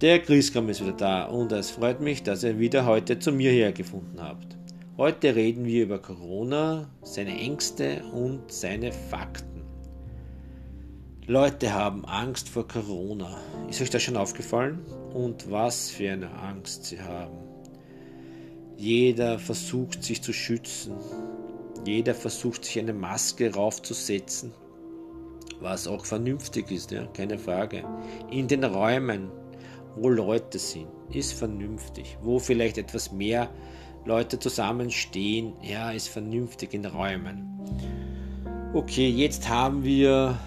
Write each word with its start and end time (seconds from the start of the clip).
Der 0.00 0.18
Christkram 0.18 0.68
ist 0.70 0.80
wieder 0.80 0.92
da 0.92 1.24
und 1.26 1.52
es 1.52 1.70
freut 1.70 2.00
mich, 2.00 2.24
dass 2.24 2.42
ihr 2.42 2.58
wieder 2.58 2.84
heute 2.84 3.20
zu 3.20 3.30
mir 3.30 3.52
hergefunden 3.52 4.20
habt. 4.20 4.56
Heute 4.98 5.36
reden 5.36 5.64
wir 5.66 5.84
über 5.84 6.00
Corona, 6.00 6.90
seine 7.02 7.38
Ängste 7.38 8.02
und 8.12 8.50
seine 8.50 8.90
Fakten. 8.90 9.62
Leute 11.28 11.72
haben 11.72 12.04
Angst 12.06 12.48
vor 12.48 12.66
Corona. 12.66 13.38
Ist 13.70 13.80
euch 13.80 13.90
das 13.90 14.02
schon 14.02 14.16
aufgefallen? 14.16 14.80
Und 15.12 15.48
was 15.52 15.90
für 15.90 16.10
eine 16.10 16.30
Angst 16.40 16.86
sie 16.86 17.00
haben. 17.00 17.38
Jeder 18.76 19.38
versucht 19.38 20.02
sich 20.02 20.20
zu 20.20 20.32
schützen. 20.32 20.94
Jeder 21.86 22.16
versucht 22.16 22.64
sich 22.64 22.80
eine 22.80 22.94
Maske 22.94 23.54
raufzusetzen. 23.54 24.52
Was 25.60 25.86
auch 25.86 26.04
vernünftig 26.04 26.72
ist, 26.72 26.90
ja, 26.90 27.06
keine 27.06 27.38
Frage. 27.38 27.84
In 28.30 28.48
den 28.48 28.64
Räumen, 28.64 29.30
wo 29.96 30.08
Leute 30.08 30.58
sind, 30.58 30.88
ist 31.10 31.32
vernünftig. 31.34 32.18
Wo 32.22 32.38
vielleicht 32.38 32.78
etwas 32.78 33.12
mehr 33.12 33.48
Leute 34.04 34.38
zusammenstehen, 34.38 35.54
ja, 35.62 35.90
ist 35.90 36.08
vernünftig 36.08 36.74
in 36.74 36.84
Räumen. 36.84 37.48
Okay, 38.74 39.08
jetzt 39.08 39.48
haben 39.48 39.84
wir 39.84 40.38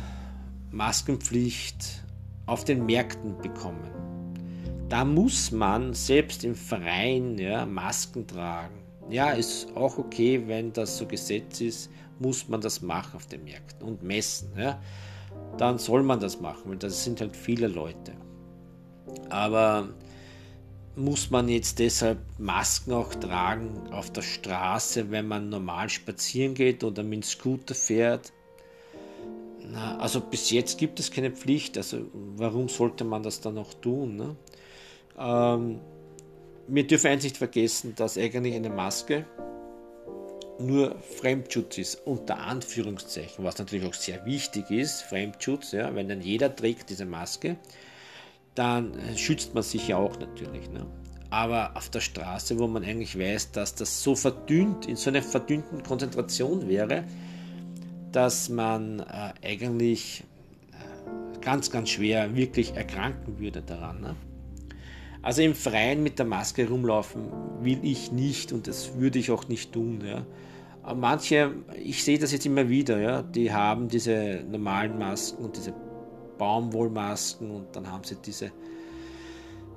Maskenpflicht 0.72 2.04
auf 2.46 2.66
den 2.66 2.86
Märkten 2.86 3.38
bekommen. 3.38 3.90
Da 4.90 5.04
muss 5.04 5.52
man 5.52 5.94
selbst 5.94 6.44
im 6.44 6.56
Verein 6.56 7.38
ja, 7.38 7.66
Masken 7.66 8.28
tragen. 8.28 8.76
Ja, 9.10 9.32
ist 9.32 9.76
auch 9.76 9.98
okay, 9.98 10.44
wenn 10.46 10.72
das 10.74 10.98
so 10.98 11.06
Gesetz 11.06 11.62
ist, 11.62 11.90
muss 12.20 12.48
man 12.48 12.62
das 12.62 12.82
machen 12.82 13.16
auf 13.16 13.26
den 13.28 13.44
Märkten 13.44 13.88
und 13.88 14.04
messen. 14.04 14.50
Ja. 14.58 14.82
Dann 15.58 15.78
soll 15.78 16.04
man 16.04 16.20
das 16.20 16.40
machen, 16.40 16.64
weil 16.66 16.78
das 16.78 17.04
sind 17.04 17.22
halt 17.22 17.36
viele 17.36 17.68
Leute. 17.68 18.14
Aber 19.30 19.90
muss 20.96 21.30
man 21.30 21.48
jetzt 21.48 21.80
deshalb 21.80 22.20
Masken 22.40 22.94
auch 22.94 23.14
tragen 23.14 23.92
auf 23.92 24.12
der 24.12 24.24
Straße, 24.24 25.12
wenn 25.12 25.28
man 25.28 25.50
normal 25.50 25.90
spazieren 25.90 26.56
geht 26.56 26.84
oder 26.84 27.04
mit 27.04 27.14
dem 27.14 27.24
Scooter 27.24 27.76
fährt? 27.76 28.34
Na, 29.70 29.98
also 30.00 30.22
bis 30.22 30.50
jetzt 30.50 30.78
gibt 30.78 31.00
es 31.00 31.12
keine 31.12 31.32
Pflicht, 31.32 31.78
also 31.78 32.00
warum 32.14 32.70
sollte 32.70 33.04
man 33.04 33.22
das 33.22 33.42
dann 33.42 33.58
auch 33.58 33.74
tun? 33.76 34.16
Ne? 34.16 34.36
Ähm, 35.20 35.80
wir 36.68 36.88
dürfen 36.88 37.08
eins 37.08 37.24
nicht 37.24 37.38
vergessen, 37.38 37.94
dass 37.96 38.18
eigentlich 38.18 38.56
eine 38.56 38.70
Maske 38.70 39.26
nur 40.60 40.96
Fremdschutz 41.00 41.78
ist, 41.78 42.08
unter 42.08 42.40
Anführungszeichen, 42.40 43.44
was 43.44 43.58
natürlich 43.60 43.86
auch 43.86 43.94
sehr 43.94 44.26
wichtig 44.26 44.72
ist, 44.72 45.04
Fremdschutz, 45.04 45.72
ja, 45.74 45.94
wenn 45.94 46.10
dann 46.10 46.22
jeder 46.22 46.56
trägt 46.56 46.90
diese 46.90 47.06
Maske, 47.06 47.58
dann 48.58 48.92
schützt 49.16 49.54
man 49.54 49.62
sich 49.62 49.88
ja 49.88 49.98
auch 49.98 50.20
natürlich. 50.20 50.70
Ne? 50.72 50.86
Aber 51.30 51.76
auf 51.76 51.90
der 51.90 52.00
Straße, 52.00 52.58
wo 52.58 52.68
man 52.68 52.84
eigentlich 52.84 53.18
weiß, 53.18 53.52
dass 53.52 53.76
das 53.76 54.02
so 54.02 54.16
verdünnt, 54.16 54.88
in 54.88 54.96
so 54.96 55.12
einer 55.12 55.22
verdünnten 55.22 55.84
Konzentration 55.84 56.68
wäre, 56.68 57.04
dass 58.12 58.50
man 58.50 59.02
äh, 59.02 59.34
eigentlich 59.44 60.24
äh, 60.72 61.40
ganz, 61.42 61.70
ganz 61.70 61.90
schwer 61.90 62.36
wirklich 62.36 62.76
erkranken 62.76 63.38
würde 63.38 63.62
daran. 63.62 64.02
Ne? 64.02 64.16
Also 65.22 65.44
im 65.44 65.54
Freien 65.54 66.02
mit 66.02 66.18
der 66.18 66.26
Maske 66.26 66.68
rumlaufen 66.68 67.32
will 67.62 67.80
ich 67.84 68.12
nicht 68.12 68.52
und 68.54 68.68
das 68.68 68.96
würde 68.96 69.20
ich 69.20 69.30
auch 69.30 69.48
nicht 69.50 69.72
tun. 69.72 70.02
Ja. 70.04 70.26
Aber 70.82 71.00
manche, 71.00 71.52
ich 71.84 72.04
sehe 72.04 72.18
das 72.18 72.32
jetzt 72.32 72.46
immer 72.46 72.70
wieder, 72.70 73.00
ja, 73.00 73.22
die 73.22 73.52
haben 73.52 73.88
diese 73.88 74.44
normalen 74.50 74.98
Masken 74.98 75.44
und 75.44 75.58
diese 75.58 75.74
Baumwollmasken 76.38 77.52
und 77.52 77.76
dann 77.76 77.92
haben 77.92 78.04
sie 78.04 78.16
diese 78.16 78.52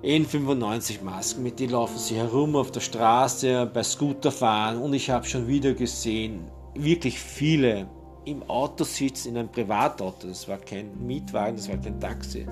N95 0.03 1.03
Masken, 1.03 1.43
mit 1.43 1.61
denen 1.61 1.73
laufen 1.73 1.99
sie 1.99 2.17
herum 2.17 2.57
auf 2.57 2.71
der 2.71 2.81
Straße, 2.81 3.71
bei 3.73 3.83
Scooterfahren 3.83 4.79
und 4.79 4.95
ich 4.95 5.11
habe 5.11 5.27
schon 5.27 5.47
wieder 5.47 5.75
gesehen, 5.75 6.45
wirklich 6.75 7.19
viele 7.19 7.89
im 8.25 8.43
Auto 8.45 8.85
sitzen, 8.85 9.31
in 9.31 9.39
einem 9.39 9.51
Privatauto, 9.51 10.29
das 10.29 10.49
war 10.49 10.59
kein 10.59 11.07
Mietwagen, 11.07 11.57
das 11.57 11.69
war 11.69 11.77
kein 11.77 12.01
Taxi. 12.01 12.47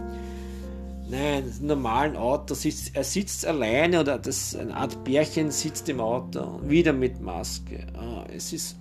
Nein, 1.11 1.51
im 1.61 1.67
normalen 1.69 2.17
Auto 2.17 2.53
sitzt 2.53 2.95
er 2.95 3.05
sitzt 3.05 3.47
alleine 3.47 4.01
oder 4.01 4.19
das 4.19 4.55
eine 4.55 4.77
Art 4.77 5.03
Bärchen 5.05 5.51
sitzt 5.51 5.89
im 5.89 6.01
Auto, 6.01 6.61
wieder 6.65 6.93
mit 6.93 7.21
Maske. 7.21 7.87
Oh, 7.99 8.25
es 8.31 8.53
ist 8.53 8.77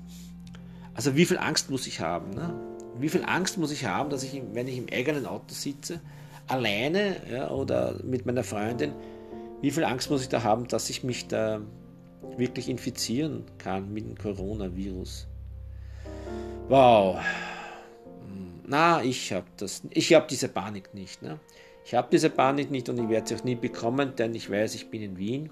also 0.98 1.16
wie 1.16 1.26
viel 1.26 1.38
Angst 1.38 1.70
muss 1.70 1.86
ich 1.86 2.02
haben? 2.02 2.32
Ne? 2.32 2.54
Wie 3.00 3.09
viel 3.09 3.24
Angst 3.25 3.58
muss 3.58 3.72
ich 3.72 3.85
haben, 3.85 4.09
dass 4.09 4.24
ich, 4.24 4.41
wenn 4.53 4.68
ich 4.68 4.78
im 4.78 4.88
eigenen 4.91 5.25
Auto 5.25 5.50
sitze, 5.50 6.00
alleine 6.47 7.18
ja, 7.31 7.50
oder 7.50 7.96
mit 8.03 8.25
meiner 8.25 8.44
Freundin, 8.44 8.94
wie 9.62 9.72
viel 9.72 9.84
Angst 9.84 10.09
muss 10.09 10.22
ich 10.22 10.30
da 10.30 10.44
haben, 10.44 10.68
dass 10.68 10.90
ich 10.90 11.03
mich 11.03 11.28
da 11.28 11.62
wirklich 12.38 12.69
infizieren 12.69 13.44
kann 13.58 13.91
mit 13.94 14.06
dem 14.06 14.18
Coronavirus? 14.18 15.28
Wow. 16.69 17.19
Na, 18.66 19.02
ich 19.02 19.31
habe 19.31 19.47
das, 19.58 19.81
ich 19.91 20.14
habe 20.14 20.28
diese 20.29 20.50
Panik 20.50 20.94
nicht. 20.94 21.22
Ne? 21.22 21.40
Ich 21.85 21.94
habe 21.94 22.09
diese 22.12 22.29
Panik 22.29 22.69
nicht 22.69 22.90
und 22.90 23.00
ich 23.00 23.09
werde 23.09 23.28
sie 23.28 23.35
auch 23.35 23.44
nie 23.44 23.56
bekommen, 23.56 24.14
denn 24.18 24.35
ich 24.35 24.50
weiß, 24.50 24.75
ich 24.75 24.90
bin 24.90 25.02
in 25.02 25.18
Wien 25.18 25.52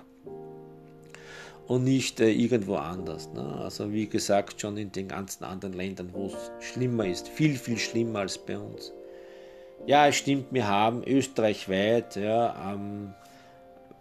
und 1.68 1.84
nicht 1.84 2.20
äh, 2.20 2.32
irgendwo 2.32 2.76
anders. 2.76 3.30
Ne? 3.34 3.44
Also 3.62 3.92
wie 3.92 4.08
gesagt, 4.08 4.62
schon 4.62 4.78
in 4.78 4.92
den 4.92 5.08
ganzen 5.08 5.44
anderen 5.44 5.74
Ländern, 5.74 6.10
wo 6.14 6.28
es 6.28 6.52
schlimmer 6.60 7.06
ist, 7.06 7.28
viel, 7.28 7.56
viel 7.56 7.78
schlimmer 7.78 8.20
als 8.20 8.38
bei 8.38 8.58
uns. 8.58 8.92
Ja, 9.88 10.08
es 10.08 10.16
stimmt, 10.16 10.48
wir 10.52 10.68
haben 10.68 11.04
österreichweit 11.06 12.16
ja, 12.16 12.56
am, 12.56 13.14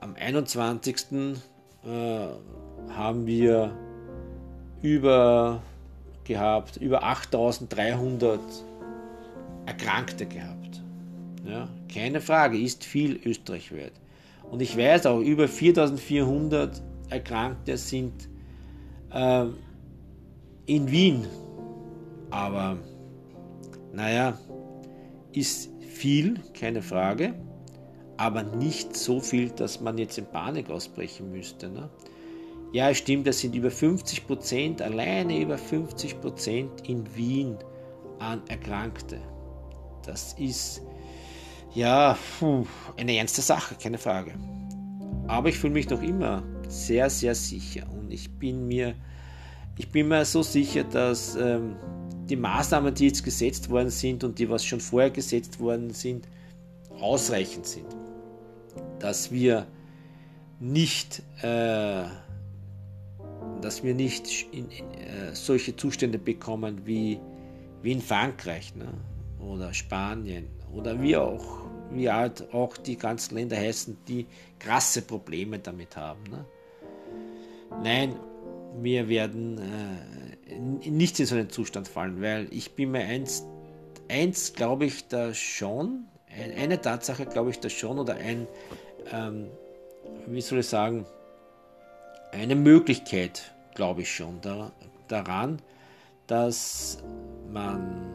am 0.00 0.14
21. 0.14 0.96
Äh, 1.84 1.88
haben 2.90 3.26
wir 3.26 3.76
über 4.82 5.62
gehabt, 6.24 6.76
über 6.78 7.02
8300 7.02 8.40
Erkrankte 9.66 10.26
gehabt. 10.26 10.82
Ja, 11.46 11.68
keine 11.92 12.20
Frage, 12.20 12.58
ist 12.58 12.84
viel 12.84 13.20
österreichweit. 13.24 13.92
Und 14.50 14.62
ich 14.62 14.76
weiß 14.76 15.06
auch, 15.06 15.20
über 15.20 15.48
4400 15.48 16.82
Erkrankte 17.14 17.76
sind 17.76 18.28
äh, 19.12 19.46
in 20.66 20.90
Wien. 20.90 21.26
Aber 22.30 22.76
naja, 23.92 24.38
ist 25.32 25.70
viel, 25.80 26.40
keine 26.52 26.82
Frage, 26.82 27.34
aber 28.16 28.42
nicht 28.42 28.96
so 28.96 29.20
viel, 29.20 29.50
dass 29.50 29.80
man 29.80 29.98
jetzt 29.98 30.18
in 30.18 30.26
Panik 30.26 30.70
ausbrechen 30.70 31.30
müsste. 31.30 31.68
Ne? 31.68 31.88
Ja, 32.72 32.90
es 32.90 32.98
stimmt, 32.98 33.26
es 33.28 33.40
sind 33.40 33.54
über 33.54 33.70
50 33.70 34.26
Prozent, 34.26 34.82
alleine 34.82 35.40
über 35.40 35.56
50 35.56 36.20
Prozent 36.20 36.88
in 36.88 37.04
Wien 37.14 37.56
an 38.18 38.42
Erkrankte. 38.48 39.20
Das 40.04 40.32
ist 40.34 40.82
ja 41.72 42.16
eine 42.96 43.16
ernste 43.16 43.42
Sache, 43.42 43.76
keine 43.80 43.98
Frage. 43.98 44.32
Aber 45.28 45.48
ich 45.48 45.56
fühle 45.56 45.72
mich 45.72 45.88
noch 45.88 46.02
immer 46.02 46.42
sehr, 46.74 47.08
sehr 47.08 47.34
sicher 47.34 47.86
und 47.90 48.12
ich 48.12 48.30
bin 48.30 48.66
mir, 48.66 48.94
ich 49.78 49.88
bin 49.90 50.08
mir 50.08 50.24
so 50.24 50.42
sicher, 50.42 50.84
dass 50.84 51.36
ähm, 51.36 51.76
die 52.28 52.36
Maßnahmen, 52.36 52.94
die 52.94 53.06
jetzt 53.06 53.22
gesetzt 53.22 53.70
worden 53.70 53.90
sind 53.90 54.24
und 54.24 54.38
die, 54.38 54.48
was 54.48 54.64
schon 54.64 54.80
vorher 54.80 55.10
gesetzt 55.10 55.60
worden 55.60 55.90
sind, 55.90 56.28
ausreichend 57.00 57.66
sind. 57.66 57.86
Dass 58.98 59.30
wir 59.30 59.66
nicht, 60.60 61.22
äh, 61.42 62.04
dass 63.60 63.82
wir 63.82 63.94
nicht 63.94 64.46
in, 64.52 64.70
in, 64.70 64.94
äh, 64.94 65.34
solche 65.34 65.76
Zustände 65.76 66.18
bekommen 66.18 66.86
wie, 66.86 67.20
wie 67.82 67.92
in 67.92 68.00
Frankreich 68.00 68.74
ne? 68.74 68.88
oder 69.38 69.74
Spanien 69.74 70.48
oder 70.72 71.00
wie 71.00 71.16
auch, 71.16 71.44
wie 71.90 72.10
halt 72.10 72.52
auch 72.54 72.76
die 72.76 72.96
ganzen 72.96 73.34
Länder 73.34 73.56
heißen, 73.56 73.96
die 74.08 74.26
krasse 74.58 75.02
Probleme 75.02 75.58
damit 75.58 75.96
haben. 75.96 76.22
Ne? 76.30 76.44
Nein, 77.82 78.16
wir 78.80 79.08
werden 79.08 79.58
äh, 79.58 80.58
nicht 80.58 81.20
in 81.20 81.26
so 81.26 81.34
einen 81.34 81.50
Zustand 81.50 81.88
fallen, 81.88 82.20
weil 82.20 82.48
ich 82.50 82.74
bin 82.74 82.92
mir 82.92 83.04
eins, 83.04 83.44
eins 84.08 84.52
glaube 84.52 84.86
ich 84.86 85.08
da 85.08 85.34
schon, 85.34 86.06
eine 86.56 86.80
Tatsache 86.80 87.26
glaube 87.26 87.50
ich 87.50 87.60
da 87.60 87.68
schon 87.68 87.98
oder 87.98 88.14
ein, 88.14 88.46
ähm, 89.12 89.48
wie 90.26 90.40
soll 90.40 90.60
ich 90.60 90.66
sagen, 90.66 91.06
eine 92.32 92.56
Möglichkeit 92.56 93.54
glaube 93.74 94.02
ich 94.02 94.14
schon 94.14 94.40
da, 94.40 94.72
daran, 95.08 95.60
dass 96.26 97.02
man 97.52 98.14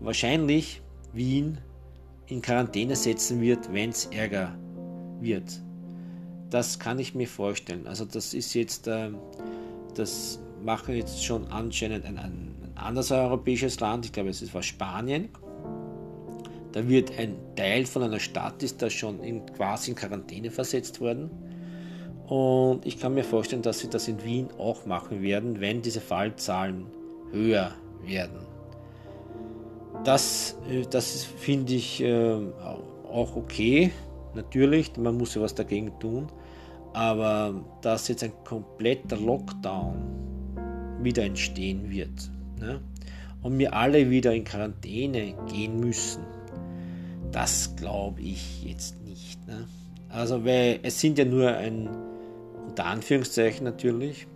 wahrscheinlich 0.00 0.82
Wien 1.12 1.58
in 2.26 2.42
Quarantäne 2.42 2.94
setzen 2.94 3.40
wird, 3.40 3.72
wenn 3.72 3.90
es 3.90 4.06
Ärger 4.06 4.56
wird. 5.20 5.60
Das 6.50 6.78
kann 6.78 6.98
ich 6.98 7.14
mir 7.14 7.28
vorstellen. 7.28 7.86
Also 7.86 8.04
das 8.04 8.34
ist 8.34 8.54
jetzt, 8.54 8.86
äh, 8.86 9.10
das 9.94 10.40
machen 10.62 10.94
jetzt 10.96 11.24
schon 11.24 11.46
anscheinend 11.48 12.04
ein, 12.06 12.18
ein 12.18 12.72
anderes 12.74 13.10
europäisches 13.10 13.80
Land, 13.80 14.06
ich 14.06 14.12
glaube 14.12 14.30
es 14.30 14.54
war 14.54 14.62
Spanien. 14.62 15.28
Da 16.72 16.86
wird 16.86 17.18
ein 17.18 17.36
Teil 17.56 17.86
von 17.86 18.02
einer 18.02 18.20
Stadt, 18.20 18.62
ist 18.62 18.82
da 18.82 18.90
schon 18.90 19.20
in, 19.20 19.44
quasi 19.46 19.90
in 19.90 19.96
Quarantäne 19.96 20.50
versetzt 20.50 21.00
worden. 21.00 21.30
Und 22.26 22.84
ich 22.84 23.00
kann 23.00 23.14
mir 23.14 23.24
vorstellen, 23.24 23.62
dass 23.62 23.78
sie 23.78 23.88
das 23.88 24.06
in 24.06 24.22
Wien 24.22 24.48
auch 24.58 24.84
machen 24.84 25.22
werden, 25.22 25.60
wenn 25.60 25.80
diese 25.80 26.00
Fallzahlen 26.00 26.86
höher 27.32 27.72
werden. 28.04 28.46
Das, 30.04 30.56
äh, 30.68 30.82
das 30.88 31.24
finde 31.24 31.74
ich 31.74 32.02
äh, 32.02 32.36
auch 33.10 33.34
okay, 33.36 33.90
natürlich, 34.38 34.96
man 34.96 35.16
muss 35.16 35.34
ja 35.34 35.42
was 35.42 35.54
dagegen 35.54 35.98
tun, 35.98 36.28
aber 36.94 37.64
dass 37.82 38.08
jetzt 38.08 38.24
ein 38.24 38.32
kompletter 38.44 39.16
Lockdown 39.16 39.96
wieder 41.02 41.24
entstehen 41.24 41.90
wird 41.90 42.30
ne? 42.58 42.80
und 43.42 43.58
wir 43.58 43.74
alle 43.74 44.10
wieder 44.10 44.32
in 44.34 44.44
Quarantäne 44.44 45.34
gehen 45.50 45.78
müssen, 45.80 46.22
das 47.30 47.76
glaube 47.76 48.20
ich 48.20 48.64
jetzt 48.64 49.04
nicht. 49.04 49.46
Ne? 49.46 49.66
Also, 50.08 50.44
weil 50.44 50.80
es 50.82 51.00
sind 51.00 51.18
ja 51.18 51.24
nur 51.24 51.54
ein, 51.54 51.88
unter 52.66 52.86
Anführungszeichen 52.86 53.64
natürlich, 53.64 54.26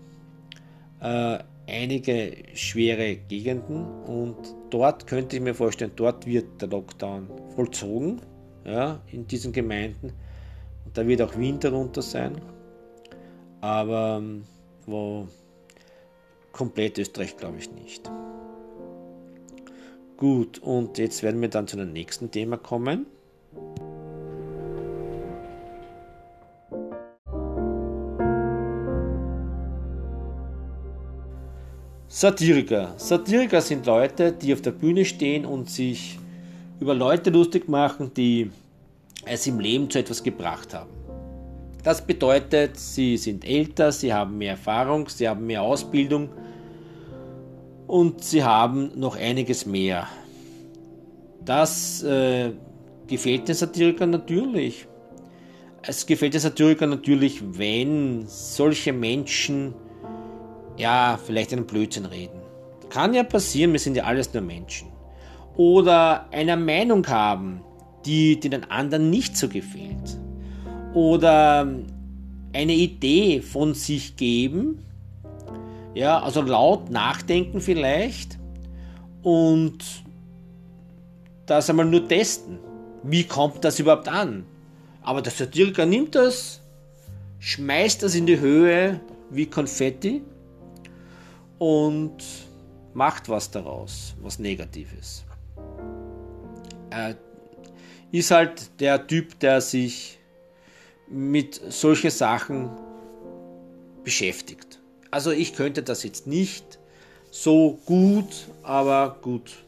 äh, 1.01 1.39
einige 1.67 2.37
schwere 2.55 3.17
Gegenden 3.17 3.87
und 4.05 4.37
dort 4.71 5.07
könnte 5.07 5.37
ich 5.37 5.43
mir 5.43 5.55
vorstellen, 5.55 5.93
dort 5.97 6.27
wird 6.27 6.61
der 6.61 6.69
Lockdown 6.69 7.29
vollzogen, 7.55 8.21
ja, 8.65 9.01
in 9.11 9.27
diesen 9.27 9.53
Gemeinden. 9.53 10.13
Und 10.85 10.97
da 10.97 11.07
wird 11.07 11.23
auch 11.23 11.37
Wien 11.39 11.59
darunter 11.61 12.03
sein. 12.03 12.41
Aber 13.61 14.19
ähm, 14.21 14.45
wo 14.87 15.29
komplett 16.53 16.99
Österreich 16.99 17.37
glaube 17.37 17.59
ich 17.59 17.71
nicht. 17.73 18.11
Gut, 20.17 20.59
und 20.61 20.99
jetzt 20.99 21.23
werden 21.23 21.41
wir 21.41 21.49
dann 21.49 21.67
zu 21.67 21.77
dem 21.77 21.93
nächsten 21.93 22.31
Thema 22.31 22.57
kommen. 22.57 23.07
Satiriker. 32.09 32.95
Satiriker 32.99 33.61
sind 33.61 33.87
Leute, 33.87 34.33
die 34.33 34.53
auf 34.53 34.61
der 34.61 34.71
Bühne 34.73 35.05
stehen 35.05 35.45
und 35.47 35.71
sich 35.71 36.19
über 36.83 36.95
Leute 36.95 37.31
lustig 37.31 37.69
machen, 37.69 38.13
die 38.15 38.51
es 39.25 39.47
im 39.47 39.61
Leben 39.61 39.89
zu 39.89 40.01
etwas 40.01 40.21
gebracht 40.21 40.75
haben. 40.75 40.91
Das 41.85 42.05
bedeutet, 42.05 42.77
sie 42.77 43.17
sind 43.17 43.45
älter, 43.45 43.93
sie 43.93 44.13
haben 44.13 44.37
mehr 44.37 44.53
Erfahrung, 44.53 45.09
sie 45.09 45.29
haben 45.29 45.47
mehr 45.47 45.63
Ausbildung 45.63 46.31
und 47.87 48.25
sie 48.25 48.43
haben 48.43 48.99
noch 48.99 49.17
einiges 49.17 49.65
mehr. 49.65 50.09
Das 51.45 52.03
äh, 52.03 52.51
gefällt 53.07 53.47
den 53.47 53.55
Satirikern 53.55 54.11
natürlich. 54.11 54.89
Es 55.83 56.05
gefällt 56.05 56.35
den 56.35 56.41
Satirikern 56.41 56.91
natürlich, 56.91 57.43
wenn 57.57 58.25
solche 58.27 58.93
Menschen 58.93 59.75
ja, 60.77 61.17
vielleicht 61.25 61.53
einen 61.53 61.67
Blödsinn 61.67 62.07
reden. 62.07 62.41
Kann 62.89 63.15
ja 63.15 63.23
passieren, 63.23 63.73
wir 63.73 63.79
sind 63.79 63.97
ja 63.97 64.03
alles 64.03 64.35
nur 64.35 64.43
Menschen. 64.43 64.92
Oder 65.57 66.29
eine 66.31 66.57
Meinung 66.57 67.07
haben, 67.09 67.61
die, 68.05 68.41
die 68.41 68.51
den 68.51 68.71
anderen 68.71 69.11
nicht 69.11 69.37
so 69.37 69.49
gefällt. 69.49 70.19
Oder 70.95 71.69
eine 72.53 72.75
Idee 72.75 73.41
von 73.41 73.75
sich 73.75 74.17
geben. 74.17 74.85
Ja, 75.95 76.21
also 76.21 76.43
laut 76.43 76.91
nachdenken 76.91 77.61
vielleicht. 77.61 78.39
Und 79.23 79.79
das 81.47 81.69
einmal 81.71 81.87
nur 81.87 82.09
testen. 82.09 82.59
Wie 83.03 83.25
kommt 83.25 83.65
das 83.65 83.79
überhaupt 83.79 84.09
an? 84.09 84.45
Aber 85.03 85.23
der 85.23 85.33
Satiriker 85.33 85.87
nimmt 85.87 86.15
das, 86.15 86.61
schmeißt 87.41 88.03
das 88.03 88.15
in 88.15 88.27
die 88.27 88.39
Höhe 88.39 89.01
wie 89.31 89.47
Konfetti 89.47 90.23
und 91.59 92.23
macht 92.95 93.29
was 93.29 93.51
daraus, 93.51 94.15
was 94.23 94.39
Negatives. 94.39 95.25
Er 96.93 97.17
ist 98.11 98.31
halt 98.31 98.81
der 98.81 99.07
Typ, 99.07 99.39
der 99.41 99.61
sich 99.61 100.19
mit 101.09 101.61
solchen 101.73 102.11
Sachen 102.11 102.71
beschäftigt. 104.05 104.81
Also 105.11 105.31
ich 105.31 105.55
könnte 105.55 105.83
das 105.83 106.03
jetzt 106.03 106.27
nicht 106.27 106.79
so 107.31 107.79
gut, 107.87 108.47
aber 108.63 109.17
gut, 109.23 109.65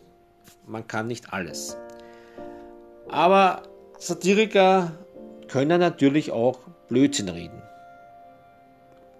man 0.67 0.87
kann 0.87 1.07
nicht 1.07 1.33
alles. 1.33 1.77
Aber 3.09 3.63
Satiriker 3.99 4.93
können 5.49 5.81
natürlich 5.81 6.31
auch 6.31 6.59
Blödsinn 6.89 7.29
reden. 7.31 7.63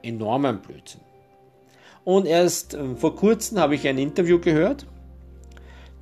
Enormen 0.03 0.61
Blödsinn. 0.61 1.01
Und 2.05 2.27
erst 2.27 2.75
ähm, 2.75 2.99
vor 2.99 3.17
kurzem 3.17 3.59
habe 3.59 3.75
ich 3.75 3.89
ein 3.89 3.97
Interview 3.97 4.39
gehört. 4.39 4.87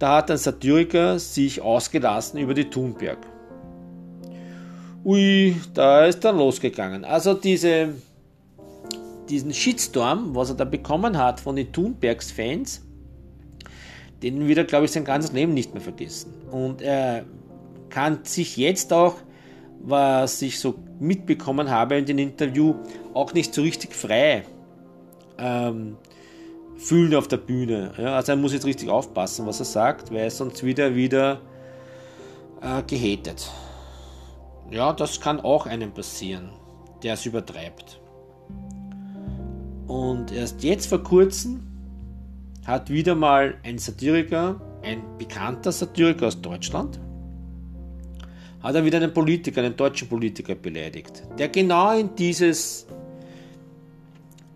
Da 0.02 0.16
hat 0.16 0.32
ein 0.32 0.36
Satiriker 0.36 1.16
sich 1.20 1.60
ausgelassen 1.60 2.40
über 2.40 2.54
die 2.54 2.68
Thunberg. 2.68 3.18
Ui, 5.04 5.54
da 5.74 6.06
ist 6.06 6.24
dann 6.24 6.38
losgegangen. 6.38 7.04
Also 7.04 7.34
diese, 7.34 7.90
diesen 9.28 9.54
Shitstorm, 9.54 10.34
was 10.34 10.50
er 10.50 10.56
da 10.56 10.64
bekommen 10.64 11.16
hat 11.16 11.38
von 11.38 11.54
den 11.54 11.72
Thunbergs-Fans, 11.72 12.84
den 14.24 14.48
wird 14.48 14.58
er, 14.58 14.64
glaube 14.64 14.86
ich, 14.86 14.90
sein 14.90 15.04
ganzes 15.04 15.30
Leben 15.30 15.54
nicht 15.54 15.72
mehr 15.72 15.80
vergessen. 15.80 16.32
Und 16.50 16.82
er 16.82 17.24
kann 17.88 18.24
sich 18.24 18.56
jetzt 18.56 18.92
auch, 18.92 19.14
was 19.82 20.42
ich 20.42 20.58
so 20.58 20.74
mitbekommen 20.98 21.70
habe 21.70 21.94
in 21.96 22.06
dem 22.06 22.18
Interview, 22.18 22.74
auch 23.14 23.34
nicht 23.34 23.54
so 23.54 23.62
richtig 23.62 23.94
frei 23.94 24.42
ähm, 25.38 25.96
fühlen 26.82 27.14
auf 27.14 27.28
der 27.28 27.36
Bühne. 27.36 27.92
Ja, 27.96 28.16
also 28.16 28.32
er 28.32 28.36
muss 28.36 28.52
jetzt 28.52 28.66
richtig 28.66 28.88
aufpassen, 28.88 29.46
was 29.46 29.60
er 29.60 29.66
sagt, 29.66 30.12
weil 30.12 30.30
sonst 30.30 30.64
wieder 30.64 30.94
wieder 30.94 31.40
äh, 32.60 32.82
gehatet. 32.82 33.50
Ja, 34.70 34.92
das 34.92 35.20
kann 35.20 35.40
auch 35.40 35.66
einem 35.66 35.92
passieren, 35.92 36.50
der 37.02 37.14
es 37.14 37.26
übertreibt. 37.26 38.00
Und 39.86 40.32
erst 40.32 40.62
jetzt 40.64 40.86
vor 40.86 41.02
kurzem 41.02 41.66
hat 42.64 42.88
wieder 42.90 43.14
mal 43.14 43.54
ein 43.64 43.78
Satiriker, 43.78 44.60
ein 44.82 45.02
bekannter 45.18 45.72
Satiriker 45.72 46.28
aus 46.28 46.40
Deutschland, 46.40 46.98
hat 48.62 48.74
er 48.74 48.84
wieder 48.84 48.98
einen 48.98 49.12
Politiker, 49.12 49.60
einen 49.60 49.76
deutschen 49.76 50.08
Politiker 50.08 50.54
beleidigt, 50.54 51.24
der 51.38 51.48
genau 51.48 51.98
in 51.98 52.14
dieses 52.14 52.86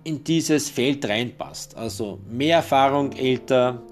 in 0.06 0.22
dieses 0.22 0.70
Feld 0.70 1.04
reinpasst. 1.04 1.76
Also 1.76 2.20
mehr 2.30 2.58
Erfahrung, 2.58 3.12
älter 3.12 3.82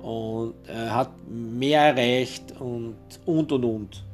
und 0.00 0.54
äh, 0.68 0.88
hat 0.88 1.10
mehr 1.28 1.82
erreicht 1.82 2.54
und 2.60 2.96
und 3.26 3.50
und 3.50 3.64
und. 3.64 4.04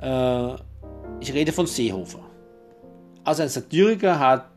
Äh, 0.00 0.54
ich 1.20 1.32
rede 1.32 1.52
von 1.52 1.66
Seehofer. 1.66 2.20
Also 3.24 3.42
ein 3.42 3.48
Satiriker 3.48 4.18
hat 4.18 4.50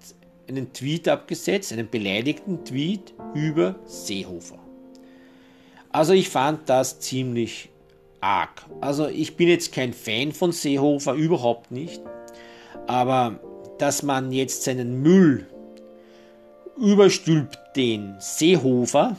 einen 0.49 0.73
Tweet 0.73 1.07
abgesetzt, 1.07 1.71
einen 1.71 1.89
beleidigten 1.89 2.65
Tweet 2.65 3.13
über 3.33 3.75
Seehofer. 3.85 4.59
Also 5.91 6.11
ich 6.11 6.27
fand 6.27 6.67
das 6.67 6.99
ziemlich 6.99 7.69
arg. 8.19 8.65
Also 8.81 9.07
ich 9.07 9.37
bin 9.37 9.47
jetzt 9.47 9.71
kein 9.71 9.93
Fan 9.93 10.33
von 10.33 10.51
Seehofer, 10.51 11.13
überhaupt 11.13 11.71
nicht. 11.71 12.01
Aber 12.85 13.39
dass 13.77 14.03
man 14.03 14.31
jetzt 14.31 14.63
seinen 14.63 15.01
Müll 15.01 15.47
überstülpt 16.77 17.57
den 17.75 18.15
Seehofer. 18.19 19.15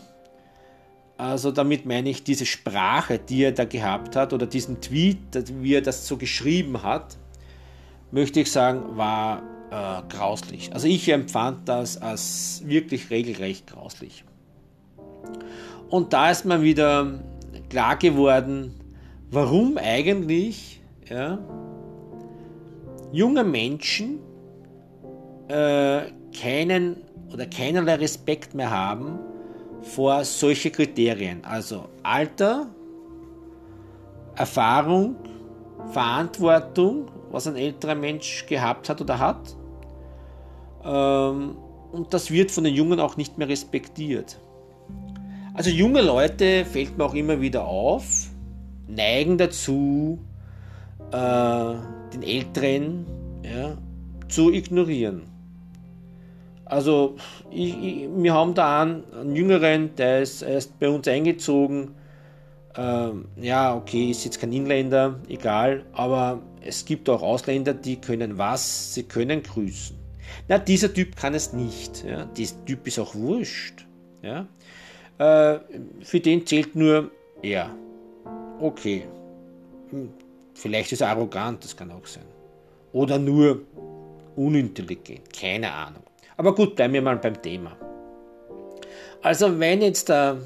Also 1.19 1.51
damit 1.51 1.87
meine 1.87 2.11
ich 2.11 2.25
diese 2.25 2.45
Sprache, 2.45 3.19
die 3.19 3.45
er 3.45 3.53
da 3.53 3.65
gehabt 3.65 4.17
hat 4.17 4.33
oder 4.33 4.47
diesen 4.47 4.81
Tweet, 4.81 5.19
wie 5.63 5.75
er 5.75 5.83
das 5.83 6.07
so 6.07 6.17
geschrieben 6.17 6.83
hat, 6.83 7.17
möchte 8.11 8.41
ich 8.41 8.53
sagen, 8.53 8.97
war 8.97 9.43
äh, 9.71 10.03
grauslich. 10.09 10.73
Also 10.73 10.89
ich 10.89 11.09
empfand 11.09 11.69
das 11.69 12.01
als 12.01 12.63
wirklich 12.67 13.11
regelrecht 13.11 13.67
grauslich. 13.67 14.25
Und 15.89 16.13
da 16.13 16.31
ist 16.31 16.45
mir 16.45 16.63
wieder 16.63 17.21
klar 17.71 17.97
geworden, 17.97 18.75
warum 19.31 19.79
eigentlich 19.79 20.83
ja, 21.09 21.39
junge 23.13 23.45
Menschen 23.45 24.19
äh, 25.49 26.03
keinen 26.39 27.06
oder 27.33 27.47
keinerlei 27.47 27.97
Respekt 27.97 28.55
mehr 28.55 28.71
haben 28.71 29.19
vor 29.83 30.25
solche 30.25 30.71
Kriterien. 30.71 31.45
Also 31.45 31.89
Alter, 32.03 32.67
Erfahrung, 34.35 35.17
Verantwortung, 35.91 37.07
was 37.31 37.47
ein 37.47 37.57
älterer 37.57 37.95
Mensch 37.95 38.47
gehabt 38.47 38.89
hat 38.89 39.01
oder 39.01 39.19
hat. 39.19 39.57
Ähm, 40.85 41.57
und 41.93 42.13
das 42.13 42.31
wird 42.31 42.51
von 42.51 42.65
den 42.65 42.75
Jungen 42.75 43.01
auch 43.01 43.17
nicht 43.17 43.39
mehr 43.39 43.49
respektiert. 43.49 44.39
Also 45.55 45.71
junge 45.71 46.03
Leute 46.03 46.65
fällt 46.65 46.99
mir 46.99 47.05
auch 47.05 47.15
immer 47.15 47.41
wieder 47.41 47.65
auf, 47.65 48.05
neigen 48.87 49.39
dazu, 49.39 50.19
äh, 51.13 51.75
den 52.13 52.23
Älteren 52.23 53.07
ja, 53.43 53.79
zu 54.29 54.53
ignorieren. 54.53 55.23
Also 56.67 57.17
ich, 57.51 57.77
ich, 57.83 58.09
wir 58.13 58.35
haben 58.35 58.55
da 58.55 58.83
einen, 58.83 59.05
einen 59.15 59.37
Jüngeren, 59.37 59.95
der 59.95 60.23
ist 60.23 60.43
erst 60.43 60.79
bei 60.79 60.89
uns 60.89 61.07
eingezogen. 61.09 61.95
Ähm, 62.77 63.27
ja, 63.41 63.75
okay, 63.75 64.11
ist 64.11 64.25
jetzt 64.25 64.41
kein 64.41 64.53
Inländer, 64.53 65.19
egal, 65.29 65.87
aber 65.93 66.43
es 66.61 66.85
gibt 66.85 67.09
auch 67.09 67.23
Ausländer, 67.23 67.73
die 67.73 67.97
können 67.97 68.37
was? 68.37 68.93
Sie 68.93 69.05
können 69.05 69.43
grüßen. 69.43 69.97
Na, 70.49 70.59
dieser 70.59 70.93
Typ 70.93 71.17
kann 71.17 71.35
es 71.35 71.53
nicht. 71.53 72.05
Ja. 72.05 72.25
Dieser 72.25 72.63
Typ 72.65 72.87
ist 72.87 72.99
auch 72.99 73.15
wurscht. 73.15 73.87
Ja. 74.23 74.47
Äh, 75.19 75.61
für 76.03 76.21
den 76.21 76.45
zählt 76.47 76.75
nur 76.75 77.11
er. 77.43 77.71
Okay. 78.61 79.07
Hm, 79.91 80.11
vielleicht 80.55 80.93
ist 80.93 81.01
er 81.01 81.11
arrogant, 81.11 81.65
das 81.65 81.77
kann 81.77 81.93
auch 81.93 82.07
sein. 82.07 82.25
Oder 82.93 83.19
nur 83.19 83.63
unintelligent, 84.35 85.33
keine 85.33 85.73
Ahnung. 85.73 86.03
Aber 86.37 86.55
gut, 86.55 86.77
bleiben 86.77 86.95
wir 86.95 87.03
mal 87.03 87.17
beim 87.17 87.41
Thema. 87.41 87.77
Also 89.23 89.59
wenn 89.59 89.81
jetzt 89.83 90.09
da 90.09 90.37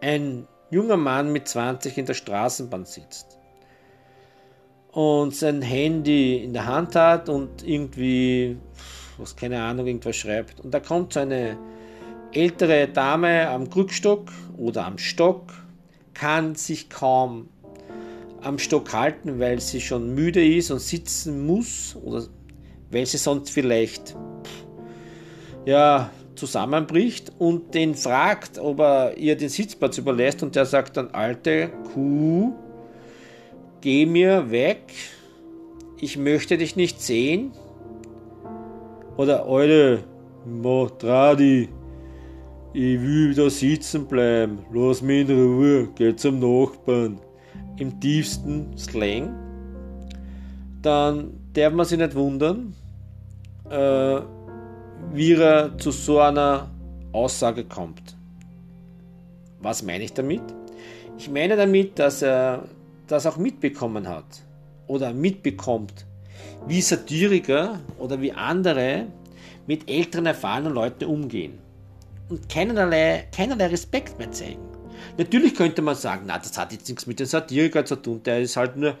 ein 0.00 0.46
junger 0.70 0.96
Mann 0.96 1.32
mit 1.32 1.48
20 1.48 1.96
in 1.98 2.06
der 2.06 2.14
Straßenbahn 2.14 2.84
sitzt 2.84 3.38
und 4.92 5.34
sein 5.34 5.62
Handy 5.62 6.44
in 6.44 6.52
der 6.52 6.66
Hand 6.66 6.94
hat 6.94 7.28
und 7.28 7.66
irgendwie, 7.66 8.56
was 9.18 9.36
keine 9.36 9.62
Ahnung, 9.62 9.86
irgendwas 9.86 10.16
schreibt 10.16 10.60
und 10.60 10.72
da 10.72 10.80
kommt 10.80 11.14
so 11.14 11.20
eine 11.20 11.58
ältere 12.32 12.88
Dame 12.88 13.48
am 13.48 13.70
Krückstock 13.70 14.30
oder 14.58 14.84
am 14.84 14.98
Stock, 14.98 15.52
kann 16.14 16.54
sich 16.54 16.90
kaum 16.90 17.48
am 18.42 18.58
Stock 18.58 18.92
halten, 18.92 19.40
weil 19.40 19.60
sie 19.60 19.80
schon 19.80 20.14
müde 20.14 20.44
ist 20.46 20.70
und 20.70 20.80
sitzen 20.80 21.46
muss 21.46 21.96
oder 21.96 22.24
weil 22.90 23.06
sie 23.06 23.18
sonst 23.18 23.50
vielleicht 23.50 24.14
ja, 25.66 26.10
zusammenbricht 26.36 27.32
und 27.38 27.74
den 27.74 27.94
fragt, 27.94 28.58
ob 28.58 28.80
er 28.80 29.18
ihr 29.18 29.36
den 29.36 29.48
Sitzplatz 29.48 29.98
überlässt 29.98 30.42
und 30.42 30.54
der 30.54 30.64
sagt 30.64 30.96
dann, 30.96 31.10
alte 31.10 31.70
Kuh, 31.92 32.54
geh 33.80 34.06
mir 34.06 34.50
weg, 34.50 34.94
ich 36.00 36.16
möchte 36.16 36.56
dich 36.56 36.76
nicht 36.76 37.02
sehen. 37.02 37.52
Oder 39.16 39.46
alte 39.46 40.04
Motradi, 40.44 41.68
ich 42.72 43.00
will 43.00 43.34
da 43.34 43.48
sitzen 43.48 44.06
bleiben, 44.06 44.58
lass 44.72 45.02
mich 45.02 45.28
in 45.28 45.36
Ruhe, 45.36 45.88
geh 45.94 46.14
zum 46.14 46.38
Nachbarn. 46.38 47.18
Im 47.78 47.98
tiefsten 48.00 48.76
Slang. 48.78 49.34
Dann 50.82 51.32
darf 51.52 51.72
man 51.74 51.84
sich 51.84 51.98
nicht 51.98 52.14
wundern, 52.14 52.74
äh, 53.68 54.20
wie 55.12 55.32
er 55.32 55.76
zu 55.78 55.90
so 55.90 56.20
einer 56.20 56.70
Aussage 57.12 57.64
kommt. 57.64 58.16
Was 59.60 59.82
meine 59.82 60.04
ich 60.04 60.12
damit? 60.12 60.42
Ich 61.18 61.30
meine 61.30 61.56
damit, 61.56 61.98
dass 61.98 62.22
er 62.22 62.64
das 63.06 63.26
auch 63.26 63.36
mitbekommen 63.36 64.08
hat 64.08 64.42
oder 64.86 65.12
mitbekommt, 65.12 66.04
wie 66.66 66.80
Satiriker 66.80 67.80
oder 67.98 68.20
wie 68.20 68.32
andere 68.32 69.06
mit 69.66 69.88
älteren, 69.88 70.26
erfahrenen 70.26 70.72
Leuten 70.74 71.04
umgehen 71.04 71.58
und 72.28 72.48
keinerlei, 72.48 73.26
keinerlei 73.34 73.68
Respekt 73.68 74.18
mehr 74.18 74.30
zeigen. 74.32 74.62
Natürlich 75.18 75.54
könnte 75.54 75.82
man 75.82 75.94
sagen, 75.94 76.24
na, 76.26 76.38
das 76.38 76.56
hat 76.58 76.72
jetzt 76.72 76.88
nichts 76.88 77.06
mit 77.06 77.20
dem 77.20 77.26
Satiriker 77.26 77.84
zu 77.84 77.96
tun, 77.96 78.22
der 78.24 78.40
ist 78.40 78.56
halt 78.56 78.76
nur 78.76 78.96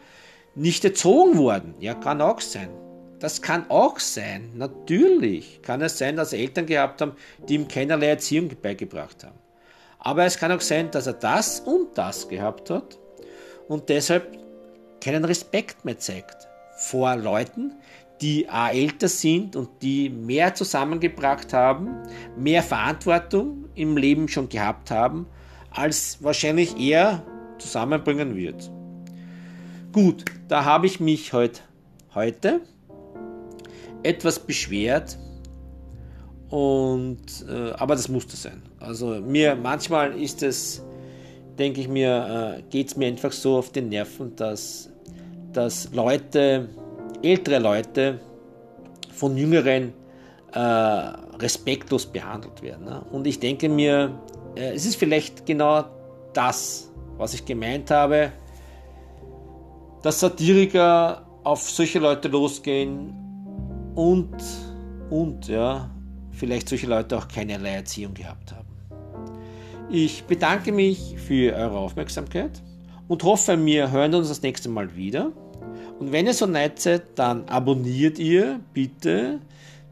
nicht 0.54 0.84
erzogen 0.84 1.38
worden. 1.38 1.74
Ja, 1.80 1.94
kann 1.94 2.20
auch 2.20 2.40
sein. 2.40 2.68
Das 3.18 3.40
kann 3.40 3.70
auch 3.70 3.98
sein, 3.98 4.50
natürlich 4.56 5.62
kann 5.62 5.80
es 5.80 5.96
sein, 5.96 6.16
dass 6.16 6.34
er 6.34 6.40
Eltern 6.40 6.66
gehabt 6.66 7.00
haben, 7.00 7.12
die 7.48 7.54
ihm 7.54 7.66
keinerlei 7.66 8.08
Erziehung 8.08 8.50
beigebracht 8.60 9.24
haben. 9.24 9.38
Aber 9.98 10.24
es 10.24 10.36
kann 10.36 10.52
auch 10.52 10.60
sein, 10.60 10.90
dass 10.90 11.06
er 11.06 11.14
das 11.14 11.60
und 11.60 11.96
das 11.96 12.28
gehabt 12.28 12.68
hat 12.68 12.98
und 13.68 13.88
deshalb 13.88 14.38
keinen 15.00 15.24
Respekt 15.24 15.84
mehr 15.84 15.98
zeigt 15.98 16.46
vor 16.76 17.16
Leuten, 17.16 17.74
die 18.20 18.48
A 18.48 18.70
älter 18.70 19.08
sind 19.08 19.56
und 19.56 19.68
die 19.82 20.10
mehr 20.10 20.54
zusammengebracht 20.54 21.52
haben, 21.52 22.02
mehr 22.36 22.62
Verantwortung 22.62 23.64
im 23.74 23.96
Leben 23.96 24.28
schon 24.28 24.48
gehabt 24.48 24.90
haben, 24.90 25.26
als 25.70 26.22
wahrscheinlich 26.22 26.78
er 26.78 27.22
zusammenbringen 27.58 28.36
wird. 28.36 28.70
Gut, 29.92 30.24
da 30.48 30.64
habe 30.64 30.86
ich 30.86 31.00
mich 31.00 31.32
heute, 31.32 31.60
heute 32.14 32.60
etwas 34.06 34.38
beschwert. 34.38 35.18
Und, 36.48 37.44
äh, 37.48 37.72
aber 37.72 37.96
das 37.96 38.08
musste 38.08 38.36
sein. 38.36 38.62
Also 38.78 39.06
mir 39.06 39.56
manchmal 39.56 40.18
ist 40.20 40.42
es, 40.42 40.82
denke 41.58 41.80
ich 41.80 41.88
mir, 41.88 42.58
äh, 42.58 42.62
geht 42.70 42.88
es 42.88 42.96
mir 42.96 43.08
einfach 43.08 43.32
so 43.32 43.58
auf 43.58 43.72
den 43.72 43.88
Nerven, 43.88 44.36
dass, 44.36 44.88
dass 45.52 45.92
Leute, 45.92 46.68
ältere 47.22 47.58
Leute 47.58 48.20
von 49.12 49.36
jüngeren 49.36 49.92
äh, 50.52 50.58
respektlos 50.58 52.06
behandelt 52.06 52.62
werden. 52.62 52.84
Ne? 52.84 53.02
Und 53.10 53.26
ich 53.26 53.40
denke 53.40 53.68
mir, 53.68 54.16
äh, 54.54 54.72
es 54.74 54.86
ist 54.86 54.96
vielleicht 54.96 55.46
genau 55.46 55.84
das, 56.32 56.92
was 57.16 57.34
ich 57.34 57.44
gemeint 57.44 57.90
habe, 57.90 58.30
dass 60.02 60.20
Satiriker 60.20 61.26
auf 61.42 61.62
solche 61.62 61.98
Leute 61.98 62.28
losgehen 62.28 63.25
und, 63.96 64.36
und, 65.10 65.48
ja, 65.48 65.90
vielleicht 66.30 66.68
solche 66.68 66.86
Leute 66.86 67.18
auch 67.18 67.26
keinerlei 67.26 67.70
Erziehung 67.70 68.14
gehabt 68.14 68.52
haben. 68.52 68.68
Ich 69.90 70.24
bedanke 70.24 70.70
mich 70.70 71.16
für 71.16 71.54
eure 71.54 71.78
Aufmerksamkeit 71.78 72.62
und 73.08 73.24
hoffe, 73.24 73.58
wir 73.64 73.90
hören 73.90 74.14
uns 74.14 74.28
das 74.28 74.42
nächste 74.42 74.68
Mal 74.68 74.94
wieder. 74.94 75.32
Und 75.98 76.12
wenn 76.12 76.26
ihr 76.26 76.34
so 76.34 76.46
nett 76.46 76.78
seid, 76.78 77.18
dann 77.18 77.48
abonniert 77.48 78.18
ihr 78.18 78.60
bitte 78.74 79.40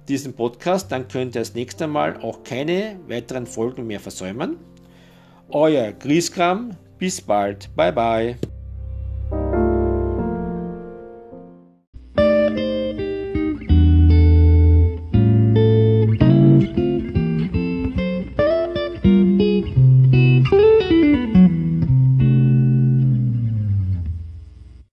diesen 0.06 0.34
Podcast, 0.34 0.92
dann 0.92 1.08
könnt 1.08 1.34
ihr 1.34 1.40
das 1.40 1.54
nächste 1.54 1.86
Mal 1.86 2.18
auch 2.20 2.42
keine 2.42 3.00
weiteren 3.08 3.46
Folgen 3.46 3.86
mehr 3.86 4.00
versäumen. 4.00 4.58
Euer 5.48 5.92
Griesgram, 5.92 6.76
bis 6.98 7.20
bald, 7.20 7.74
bye 7.74 7.92
bye. 7.92 8.36